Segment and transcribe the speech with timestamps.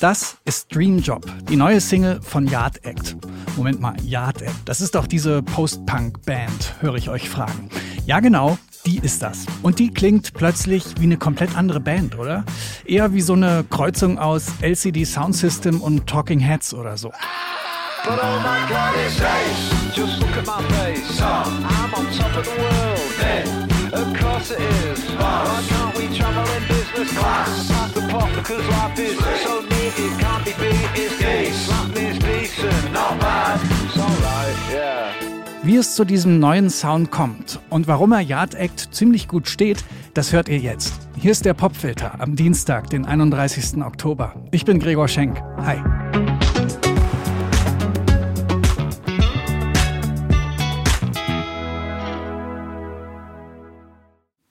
[0.00, 3.16] Das ist Dream Job, die neue Single von Yard Act.
[3.56, 7.70] Moment mal, Yard Act, das ist doch diese Post-Punk-Band, höre ich euch fragen.
[8.04, 9.46] Ja, genau, die ist das.
[9.62, 12.44] Und die klingt plötzlich wie eine komplett andere Band, oder?
[12.84, 17.10] Eher wie so eine Kreuzung aus LCD Sound System und Talking Heads oder so.
[18.04, 19.96] But oh my God, it's ace.
[19.96, 21.20] Just look at my face.
[21.22, 23.00] I'm on top of the world.
[23.18, 25.00] Then, of course it is.
[25.16, 27.68] Why can't we travel in business class?
[27.68, 29.98] Pass the pot because life is so neat.
[29.98, 30.90] It can't be beat.
[30.94, 31.68] It's decent.
[31.68, 33.60] Life is decent, not bad.
[33.84, 35.12] It's alright, yeah.
[35.62, 39.84] Wie es zu diesem neuen Sound kommt und warum er Yard Act ziemlich gut steht,
[40.14, 40.94] das hört ihr jetzt.
[41.16, 43.82] Hier ist der Popfilter am Dienstag, den 31.
[43.82, 44.34] Oktober.
[44.52, 45.42] Ich bin Gregor Schenk.
[45.58, 45.82] Hi.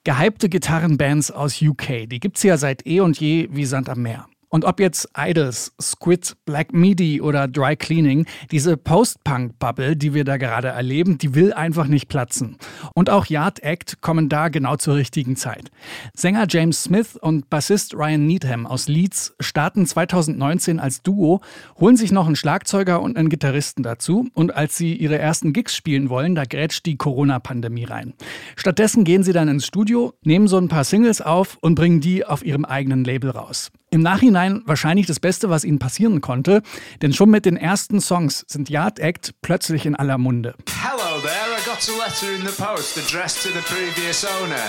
[0.06, 4.28] Gehypte Gitarrenbands aus UK, die gibt's ja seit eh und je wie Sand am Meer.
[4.56, 10.38] Und ob jetzt Idols, Squid, Black Midi oder Dry Cleaning, diese Post-Punk-Bubble, die wir da
[10.38, 12.56] gerade erleben, die will einfach nicht platzen.
[12.94, 15.70] Und auch Yard Act kommen da genau zur richtigen Zeit.
[16.14, 21.42] Sänger James Smith und Bassist Ryan Needham aus Leeds starten 2019 als Duo,
[21.78, 24.30] holen sich noch einen Schlagzeuger und einen Gitarristen dazu.
[24.32, 28.14] Und als sie ihre ersten Gigs spielen wollen, da grätscht die Corona-Pandemie rein.
[28.56, 32.24] Stattdessen gehen sie dann ins Studio, nehmen so ein paar Singles auf und bringen die
[32.24, 33.70] auf ihrem eigenen Label raus.
[33.96, 36.60] Im Nachhinein wahrscheinlich das Beste, was ihnen passieren konnte,
[37.00, 40.54] denn schon mit den ersten Songs sind Yard Act plötzlich in aller Munde.
[40.82, 44.60] Hello there, I got a letter in the post addressed to the previous owner.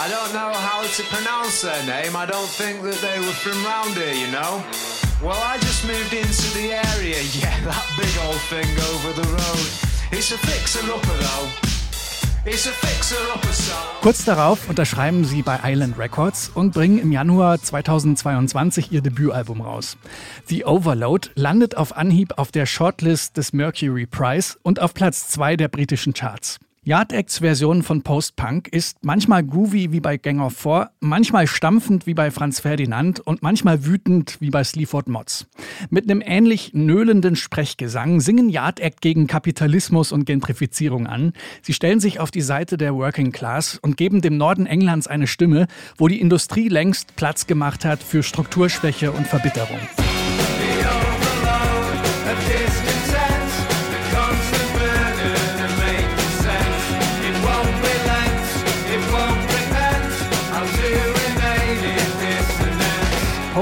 [0.00, 2.16] I don't know how to pronounce their name.
[2.16, 4.64] I don't think that they were from round here, you know.
[5.20, 7.20] Well, I just moved into the area.
[7.36, 9.68] Yeah, that big old thing over the road.
[10.16, 11.71] It's a fixer-upper though.
[14.02, 19.96] Kurz darauf unterschreiben sie bei Island Records und bringen im Januar 2022 ihr Debütalbum raus.
[20.46, 25.56] The Overload landet auf Anhieb auf der Shortlist des Mercury Prize und auf Platz 2
[25.56, 26.58] der britischen Charts.
[26.84, 32.08] Yard Acts Version von Post-Punk ist manchmal groovy wie bei Gang of Four, manchmal stampfend
[32.08, 35.46] wie bei Franz Ferdinand und manchmal wütend wie bei Sleaford Mods.
[35.90, 41.34] Mit einem ähnlich nöhlenden Sprechgesang singen Yard Act gegen Kapitalismus und Gentrifizierung an.
[41.62, 45.28] Sie stellen sich auf die Seite der Working Class und geben dem Norden Englands eine
[45.28, 49.78] Stimme, wo die Industrie längst Platz gemacht hat für Strukturschwäche und Verbitterung.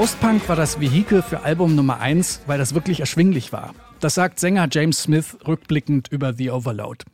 [0.01, 3.75] Postpunk war das Vehikel für Album Nummer 1, weil das wirklich erschwinglich war.
[3.99, 7.05] Das sagt Sänger James Smith rückblickend über The Overload.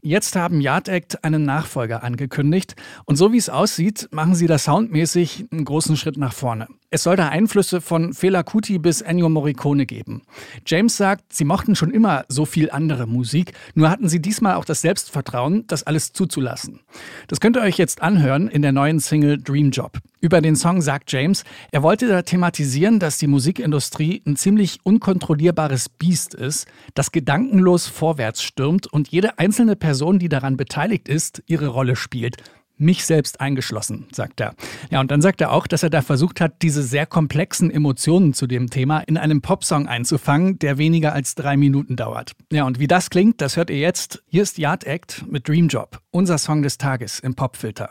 [0.00, 4.58] Jetzt haben Yard Act einen Nachfolger angekündigt und so wie es aussieht, machen sie da
[4.58, 6.68] soundmäßig einen großen Schritt nach vorne.
[6.90, 10.22] Es soll da Einflüsse von Fela Kuti bis Ennio Morricone geben.
[10.64, 14.64] James sagt, sie mochten schon immer so viel andere Musik, nur hatten sie diesmal auch
[14.64, 16.80] das Selbstvertrauen, das alles zuzulassen.
[17.26, 19.98] Das könnt ihr euch jetzt anhören in der neuen Single Dream Job.
[20.20, 25.88] Über den Song sagt James, er wollte da thematisieren, dass die Musikindustrie ein ziemlich unkontrollierbares
[25.88, 31.66] Biest ist, das gedankenlos vorwärts stürmt und jede einzelne Person, die daran beteiligt ist, ihre
[31.66, 32.36] Rolle spielt.
[32.78, 34.54] Mich selbst eingeschlossen, sagt er.
[34.90, 38.34] Ja, und dann sagt er auch, dass er da versucht hat, diese sehr komplexen Emotionen
[38.34, 42.32] zu dem Thema in einem Popsong einzufangen, der weniger als drei Minuten dauert.
[42.52, 44.22] Ja, und wie das klingt, das hört ihr jetzt.
[44.26, 47.90] Hier ist Yard Act mit Dream Job, unser Song des Tages im Popfilter.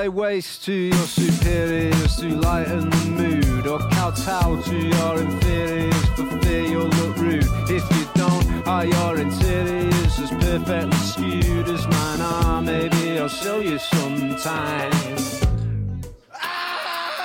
[0.00, 6.26] lay waste to your superiors to lighten the mood, or kowtow to your inferiors for
[6.40, 7.44] fear you'll look rude.
[7.68, 12.62] If you don't, are your interiors as perfectly skewed as mine are?
[12.62, 14.90] Maybe I'll show you sometime.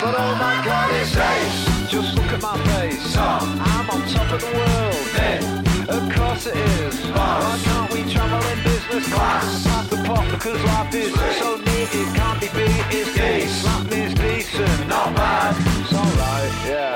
[0.01, 1.89] But oh my god, it's ace!
[1.89, 3.15] Just look at my face.
[3.15, 4.95] I'm on top of the world.
[5.87, 6.74] Of course it is.
[10.45, 12.85] Because life is so neat it can't be beat.
[12.91, 13.89] It's decent.
[13.89, 14.87] Me is decent.
[14.87, 15.55] Not bad.
[15.81, 16.94] It's alright, yeah.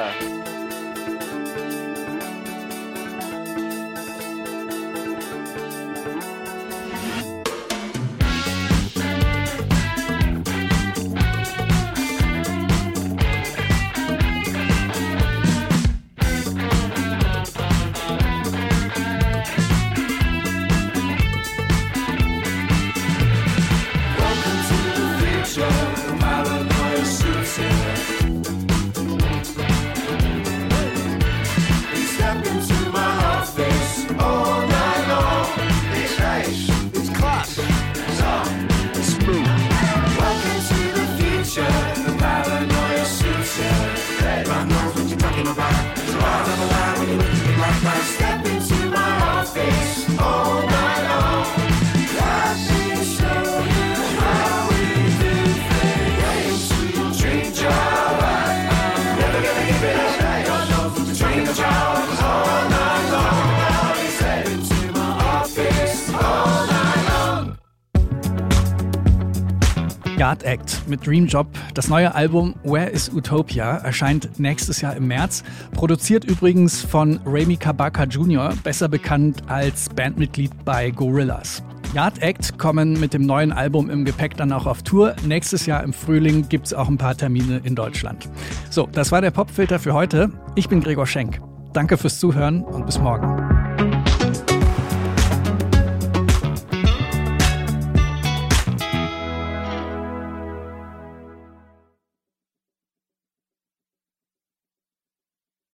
[70.19, 71.47] Yard Act mit Dream Job.
[71.75, 75.45] Das neue Album Where is Utopia erscheint nächstes Jahr im März.
[75.71, 81.63] Produziert übrigens von Remy Kabaka Jr., besser bekannt als Bandmitglied bei Gorillaz.
[81.93, 85.15] Yard Act kommen mit dem neuen Album im Gepäck dann auch auf Tour.
[85.25, 88.29] Nächstes Jahr im Frühling gibt es auch ein paar Termine in Deutschland.
[88.69, 90.33] So, das war der Popfilter für heute.
[90.55, 91.39] Ich bin Gregor Schenk.
[91.71, 93.48] Danke fürs Zuhören und bis morgen.